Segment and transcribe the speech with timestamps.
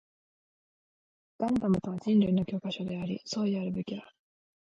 [1.37, 4.15] ガンダムとは人類の教科書であり、総意であるべきだ